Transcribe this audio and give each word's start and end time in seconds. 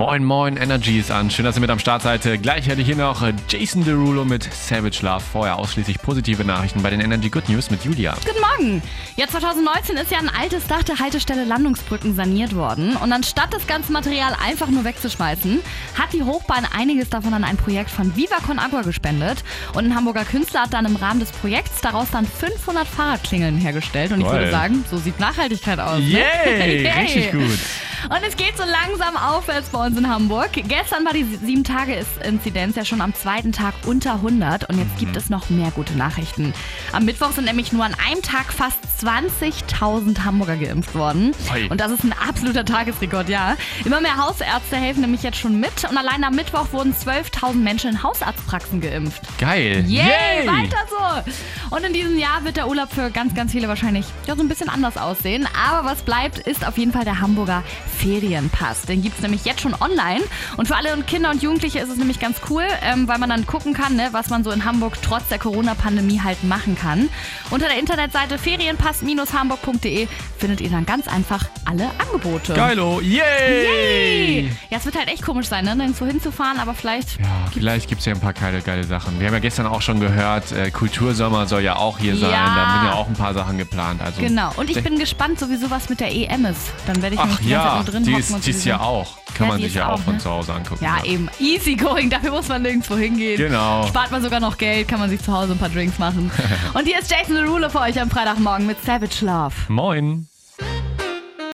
Moin, 0.00 0.24
moin, 0.24 0.56
Energy 0.56 0.98
ist 0.98 1.10
an. 1.10 1.30
Schön, 1.30 1.44
dass 1.44 1.58
ihr 1.58 1.60
mit 1.60 1.68
am 1.68 1.78
Start 1.78 2.00
seid. 2.00 2.22
Gleich 2.40 2.66
hätte 2.66 2.80
ich 2.80 2.86
hier 2.86 2.96
noch 2.96 3.22
Jason 3.50 3.84
Derulo 3.84 4.24
mit 4.24 4.48
Savage 4.50 5.00
Love. 5.02 5.20
Vorher 5.20 5.58
ausschließlich 5.58 6.00
positive 6.00 6.42
Nachrichten 6.42 6.82
bei 6.82 6.88
den 6.88 7.00
Energy 7.02 7.28
Good 7.28 7.50
News 7.50 7.70
mit 7.70 7.84
Julia. 7.84 8.14
Guten 8.24 8.40
Morgen. 8.40 8.82
Ja, 9.16 9.28
2019 9.28 9.98
ist 9.98 10.10
ja 10.10 10.16
ein 10.16 10.30
altes 10.30 10.66
Dach 10.66 10.82
der 10.84 11.00
Haltestelle 11.00 11.44
Landungsbrücken 11.44 12.14
saniert 12.14 12.56
worden. 12.56 12.96
Und 12.96 13.12
anstatt 13.12 13.52
das 13.52 13.66
ganze 13.66 13.92
Material 13.92 14.34
einfach 14.42 14.68
nur 14.68 14.84
wegzuschmeißen, 14.84 15.60
hat 15.98 16.14
die 16.14 16.22
Hochbahn 16.22 16.66
einiges 16.74 17.10
davon 17.10 17.34
an 17.34 17.44
ein 17.44 17.58
Projekt 17.58 17.90
von 17.90 18.16
Viva 18.16 18.36
Con 18.36 18.58
Agua 18.58 18.80
gespendet. 18.80 19.44
Und 19.74 19.84
ein 19.84 19.94
Hamburger 19.94 20.24
Künstler 20.24 20.62
hat 20.62 20.72
dann 20.72 20.86
im 20.86 20.96
Rahmen 20.96 21.20
des 21.20 21.30
Projekts 21.30 21.82
daraus 21.82 22.10
dann 22.10 22.26
500 22.26 22.88
Fahrradklingeln 22.88 23.58
hergestellt. 23.58 24.12
Und 24.12 24.20
ich 24.20 24.26
Toll. 24.26 24.38
würde 24.38 24.50
sagen, 24.50 24.82
so 24.90 24.96
sieht 24.96 25.20
Nachhaltigkeit 25.20 25.78
aus. 25.78 26.00
Yay, 26.00 26.22
Ne? 26.46 26.82
Yay. 26.84 26.88
richtig 27.02 27.32
gut. 27.32 27.58
Und 28.08 28.20
es 28.26 28.36
geht 28.36 28.56
so 28.56 28.64
langsam 28.64 29.16
aufwärts 29.16 29.68
bei 29.68 29.86
uns 29.86 29.98
in 29.98 30.08
Hamburg. 30.08 30.50
Gestern 30.54 31.04
war 31.04 31.12
die 31.12 31.24
7-Tage-Inzidenz 31.24 32.76
ja 32.76 32.84
schon 32.84 33.00
am 33.00 33.14
zweiten 33.14 33.52
Tag 33.52 33.74
unter 33.86 34.14
100 34.14 34.68
und 34.68 34.78
jetzt 34.78 34.98
gibt 34.98 35.16
es 35.16 35.28
noch 35.28 35.50
mehr 35.50 35.70
gute 35.70 35.96
Nachrichten. 35.96 36.54
Am 36.92 37.04
Mittwoch 37.04 37.32
sind 37.32 37.44
nämlich 37.44 37.72
nur 37.72 37.84
an 37.84 37.94
einem 38.08 38.22
Tag 38.22 38.52
fast 38.52 38.78
20.000 39.02 40.24
Hamburger 40.24 40.56
geimpft 40.56 40.94
worden. 40.94 41.32
Und 41.68 41.80
das 41.80 41.92
ist 41.92 42.04
ein 42.04 42.12
absoluter 42.12 42.64
Tagesrekord, 42.64 43.28
ja. 43.28 43.56
Immer 43.84 44.00
mehr 44.00 44.16
Hausärzte 44.16 44.76
helfen 44.76 45.02
nämlich 45.02 45.22
jetzt 45.22 45.38
schon 45.38 45.60
mit 45.60 45.84
und 45.88 45.96
allein 45.96 46.24
am 46.24 46.34
Mittwoch 46.34 46.72
wurden 46.72 46.94
12.000 46.94 47.54
Menschen 47.54 47.90
in 47.90 48.02
Hausarztpraxen 48.02 48.80
geimpft. 48.80 49.22
Geil. 49.38 49.84
Yay, 49.86 50.46
weiter 50.46 50.86
so! 50.88 51.32
Und 51.70 51.84
in 51.84 51.92
diesem 51.92 52.18
Jahr 52.18 52.44
wird 52.44 52.56
der 52.56 52.68
Urlaub 52.68 52.92
für 52.92 53.10
ganz, 53.10 53.34
ganz 53.34 53.52
viele 53.52 53.68
wahrscheinlich 53.68 54.06
ja, 54.26 54.34
so 54.34 54.42
ein 54.42 54.48
bisschen 54.48 54.68
anders 54.68 54.96
aussehen. 54.96 55.48
Aber 55.68 55.88
was 55.88 56.02
bleibt, 56.02 56.38
ist 56.38 56.66
auf 56.66 56.76
jeden 56.78 56.92
Fall 56.92 57.04
der 57.04 57.20
Hamburger 57.20 57.62
Ferienpass. 57.98 58.82
Den 58.82 59.02
gibt 59.02 59.16
es 59.16 59.22
nämlich 59.22 59.44
jetzt 59.44 59.60
schon 59.60 59.74
online. 59.80 60.22
Und 60.56 60.66
für 60.66 60.76
alle 60.76 60.90
Kinder 61.04 61.30
und 61.30 61.42
Jugendliche 61.42 61.78
ist 61.78 61.88
es 61.88 61.96
nämlich 61.96 62.18
ganz 62.18 62.38
cool, 62.50 62.64
ähm, 62.82 63.06
weil 63.08 63.18
man 63.18 63.30
dann 63.30 63.46
gucken 63.46 63.72
kann, 63.72 63.94
ne, 63.94 64.08
was 64.12 64.30
man 64.30 64.42
so 64.42 64.50
in 64.50 64.64
Hamburg 64.64 64.96
trotz 65.02 65.28
der 65.28 65.38
Corona-Pandemie 65.38 66.20
halt 66.22 66.42
machen 66.44 66.76
kann. 66.76 67.08
Unter 67.50 67.68
der 67.68 67.78
Internetseite 67.78 68.38
ferienpass-hamburg.de 68.38 70.08
findet 70.38 70.60
ihr 70.60 70.70
dann 70.70 70.86
ganz 70.86 71.06
einfach 71.08 71.44
alle 71.64 71.90
Angebote. 71.98 72.54
Geilo. 72.54 73.00
Yay. 73.00 73.20
Yay! 73.64 74.50
Ja, 74.70 74.78
es 74.78 74.84
wird 74.84 74.96
halt 74.96 75.08
echt 75.08 75.22
komisch 75.24 75.46
sein, 75.48 75.64
ne, 75.64 75.76
nirgendwo 75.76 76.06
hinzufahren, 76.06 76.58
aber 76.58 76.74
vielleicht 76.74 77.20
Ja, 77.20 77.26
vielleicht 77.52 77.88
gibt 77.88 78.00
es 78.00 78.06
ja 78.06 78.14
ein 78.14 78.20
paar 78.20 78.32
geile, 78.32 78.60
geile 78.62 78.84
Sachen. 78.84 79.20
Wir 79.20 79.26
haben 79.26 79.34
ja 79.34 79.40
gestern 79.40 79.66
auch 79.66 79.82
schon 79.82 80.00
gehört, 80.00 80.52
äh, 80.52 80.70
Kultursommer 80.70 81.46
soll 81.46 81.59
ja 81.60 81.76
auch 81.76 81.98
hier 81.98 82.16
sein. 82.16 82.30
Ja. 82.30 82.54
Da 82.54 82.72
sind 82.80 82.88
ja 82.90 82.94
auch 82.94 83.06
ein 83.08 83.14
paar 83.14 83.34
Sachen 83.34 83.58
geplant. 83.58 84.00
Also, 84.02 84.20
Genau. 84.20 84.52
Und 84.56 84.70
ich 84.70 84.82
bin 84.82 84.98
gespannt, 84.98 85.38
sowieso 85.38 85.70
was 85.70 85.88
mit 85.88 86.00
der 86.00 86.12
EM 86.14 86.44
ist. 86.46 86.70
Dann 86.86 87.00
werde 87.02 87.14
ich 87.16 87.20
Ach 87.20 87.38
die 87.40 87.48
ja, 87.48 87.82
drin 87.82 88.04
die 88.04 88.12
ist 88.14 88.28
dies 88.30 88.44
sowieso- 88.44 88.68
Jahr 88.70 88.82
auch. 88.82 89.16
Kann 89.34 89.46
Ja, 89.46 89.52
man 89.52 89.56
die 89.58 89.62
sich 89.64 89.72
ist 89.72 89.76
ja 89.78 89.88
auch 89.88 89.92
auch, 89.94 90.00
von 90.00 90.14
ne? 90.14 90.18
zu 90.20 90.30
Hause 90.30 90.52
angucken. 90.54 90.84
Ja, 90.84 91.04
eben. 91.04 91.28
Easy 91.38 91.76
going. 91.76 92.10
Dafür 92.10 92.30
muss 92.32 92.48
man 92.48 92.62
nirgendwo 92.62 92.96
hingehen. 92.96 93.36
Genau. 93.36 93.86
Spart 93.86 94.10
man 94.10 94.22
sogar 94.22 94.40
noch 94.40 94.58
Geld, 94.58 94.88
kann 94.88 94.98
man 94.98 95.08
sich 95.10 95.22
zu 95.22 95.32
Hause 95.32 95.52
ein 95.52 95.58
paar 95.58 95.68
Drinks 95.68 95.98
machen. 95.98 96.30
und 96.74 96.84
hier 96.86 96.98
ist 96.98 97.10
Jason 97.10 97.36
Derulo 97.36 97.68
für 97.70 97.80
euch 97.80 98.00
am 98.00 98.10
Freitagmorgen 98.10 98.66
mit 98.66 98.82
Savage 98.84 99.24
Love. 99.24 99.54
Moin. 99.68 100.26